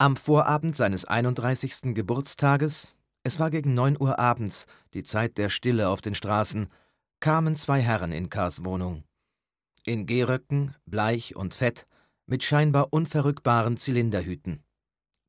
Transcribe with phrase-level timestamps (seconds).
[0.00, 1.94] Am Vorabend seines 31.
[1.94, 6.70] Geburtstages, es war gegen neun Uhr abends, die Zeit der Stille auf den Straßen,
[7.20, 9.04] kamen zwei Herren in Kars Wohnung.
[9.84, 11.86] In Gehröcken, bleich und fett,
[12.24, 14.62] mit scheinbar unverrückbaren Zylinderhüten.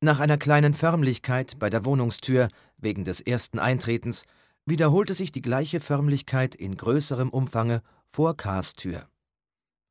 [0.00, 2.48] Nach einer kleinen Förmlichkeit bei der Wohnungstür
[2.78, 4.24] wegen des ersten Eintretens
[4.64, 9.06] wiederholte sich die gleiche Förmlichkeit in größerem Umfange vor Kars Tür.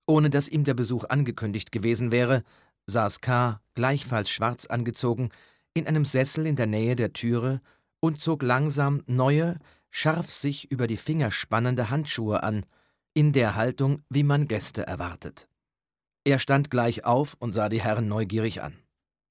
[0.08, 2.42] Ohne dass ihm der Besuch angekündigt gewesen wäre,
[2.92, 5.30] saß K., gleichfalls schwarz angezogen,
[5.74, 7.62] in einem Sessel in der Nähe der Türe
[8.00, 9.58] und zog langsam neue,
[9.90, 12.66] scharf sich über die Finger spannende Handschuhe an,
[13.14, 15.48] in der Haltung, wie man Gäste erwartet.
[16.24, 18.78] Er stand gleich auf und sah die Herren neugierig an.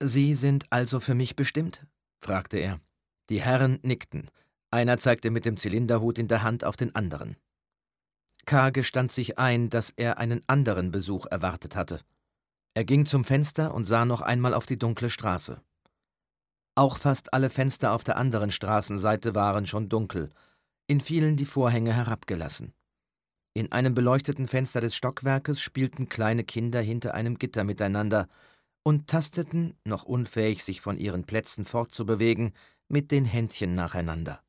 [0.03, 1.87] Sie sind also für mich bestimmt?
[2.21, 2.81] fragte er.
[3.29, 4.27] Die Herren nickten.
[4.71, 7.37] Einer zeigte mit dem Zylinderhut in der Hand auf den anderen.
[8.47, 8.71] K.
[8.71, 12.01] gestand sich ein, dass er einen anderen Besuch erwartet hatte.
[12.75, 15.61] Er ging zum Fenster und sah noch einmal auf die dunkle Straße.
[16.77, 20.31] Auch fast alle Fenster auf der anderen Straßenseite waren schon dunkel,
[20.87, 22.73] in vielen die Vorhänge herabgelassen.
[23.55, 28.29] In einem beleuchteten Fenster des Stockwerkes spielten kleine Kinder hinter einem Gitter miteinander
[28.85, 32.53] und tasteten, noch unfähig sich von ihren Plätzen fortzubewegen,
[32.89, 34.41] mit den Händchen nacheinander.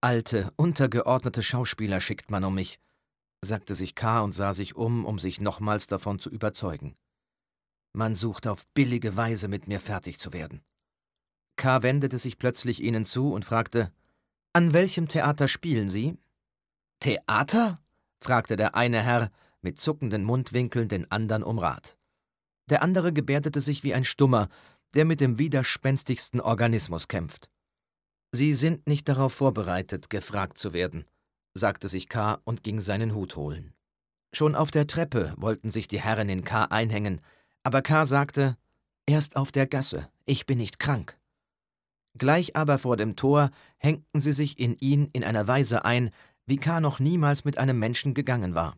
[0.00, 2.78] Alte, untergeordnete Schauspieler schickt man um mich,
[3.44, 4.20] sagte sich K.
[4.22, 6.94] und sah sich um, um sich nochmals davon zu überzeugen.
[7.92, 10.62] Man sucht auf billige Weise mit mir fertig zu werden.
[11.56, 11.82] K.
[11.82, 13.92] wendete sich plötzlich ihnen zu und fragte:
[14.52, 16.16] An welchem Theater spielen Sie?
[17.00, 17.80] Theater?
[18.20, 19.30] fragte der eine Herr
[19.60, 21.96] mit zuckenden Mundwinkeln den andern um Rat.
[22.70, 24.48] Der andere gebärdete sich wie ein Stummer,
[24.94, 27.50] der mit dem widerspenstigsten Organismus kämpft.
[28.32, 31.04] Sie sind nicht darauf vorbereitet, gefragt zu werden,
[31.54, 32.40] sagte sich K.
[32.44, 33.74] und ging seinen Hut holen.
[34.34, 36.64] Schon auf der Treppe wollten sich die Herren in K.
[36.64, 37.22] einhängen,
[37.62, 38.06] aber K.
[38.06, 38.56] sagte,
[39.06, 41.18] erst auf der Gasse, ich bin nicht krank.
[42.16, 46.10] Gleich aber vor dem Tor hängten sie sich in ihn in einer Weise ein,
[46.46, 46.80] wie K.
[46.80, 48.76] noch niemals mit einem Menschen gegangen war.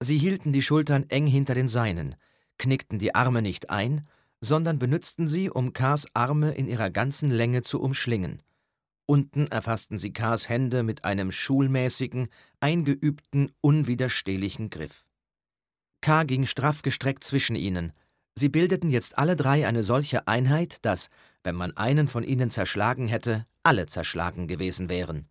[0.00, 2.14] Sie hielten die Schultern eng hinter den Seinen,
[2.58, 4.06] knickten die Arme nicht ein,
[4.40, 8.42] sondern benützten sie, um K.s Arme in ihrer ganzen Länge zu umschlingen.
[9.06, 12.28] Unten erfassten sie K.s Hände mit einem schulmäßigen,
[12.60, 15.08] eingeübten, unwiderstehlichen Griff.
[16.00, 16.24] K.
[16.24, 17.92] ging straff gestreckt zwischen ihnen,
[18.38, 21.10] Sie bildeten jetzt alle drei eine solche Einheit, dass,
[21.42, 25.28] wenn man einen von ihnen zerschlagen hätte, alle zerschlagen gewesen wären.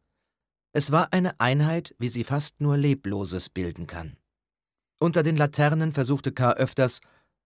[0.74, 4.18] Es war eine Einheit, wie sie fast nur Lebloses bilden kann.
[5.00, 6.52] Unter den Laternen versuchte K.
[6.52, 7.00] öfters,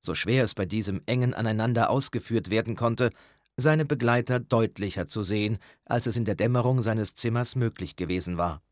[0.03, 3.11] so schwer es bei diesem engen Aneinander ausgeführt werden konnte,
[3.55, 8.63] seine Begleiter deutlicher zu sehen, als es in der Dämmerung seines Zimmers möglich gewesen war.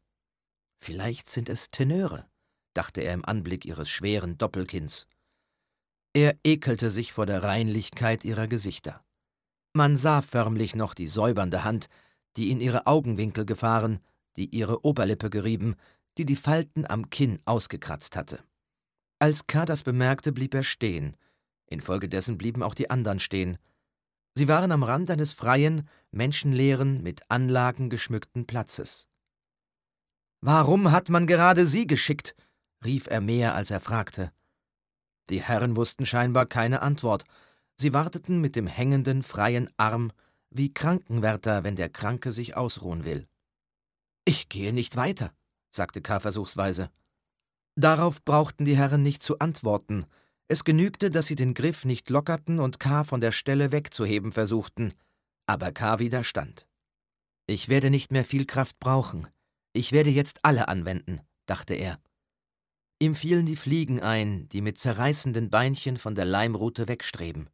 [0.79, 2.25] Vielleicht sind es Tenöre,
[2.73, 5.07] dachte er im Anblick ihres schweren Doppelkinns.
[6.13, 9.03] Er ekelte sich vor der Reinlichkeit ihrer Gesichter.
[9.73, 11.87] Man sah förmlich noch die säubernde Hand,
[12.35, 13.99] die in ihre Augenwinkel gefahren,
[14.35, 15.75] die ihre Oberlippe gerieben,
[16.17, 18.43] die die Falten am Kinn ausgekratzt hatte.
[19.19, 19.65] Als K.
[19.65, 21.15] das bemerkte, blieb er stehen.
[21.67, 23.57] Infolgedessen blieben auch die anderen stehen.
[24.33, 29.07] Sie waren am Rand eines freien, menschenleeren, mit Anlagen geschmückten Platzes.
[30.41, 32.35] Warum hat man gerade Sie geschickt?
[32.83, 34.31] rief er mehr, als er fragte.
[35.29, 37.23] Die Herren wussten scheinbar keine Antwort.
[37.77, 40.11] Sie warteten mit dem hängenden, freien Arm,
[40.49, 43.27] wie Krankenwärter, wenn der Kranke sich ausruhen will.
[44.25, 45.31] Ich gehe nicht weiter,
[45.71, 46.19] sagte K.
[46.19, 46.89] versuchsweise.
[47.75, 50.05] Darauf brauchten die Herren nicht zu antworten.
[50.47, 53.03] Es genügte, dass sie den Griff nicht lockerten und K.
[53.03, 54.93] von der Stelle wegzuheben versuchten.
[55.45, 55.99] Aber K.
[55.99, 56.67] widerstand.
[57.47, 59.27] Ich werde nicht mehr viel Kraft brauchen.
[59.73, 61.99] Ich werde jetzt alle anwenden, dachte er.
[63.01, 67.49] Ihm fielen die Fliegen ein, die mit zerreißenden Beinchen von der Leimrute wegstreben.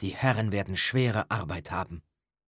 [0.00, 2.02] Die Herren werden schwere Arbeit haben.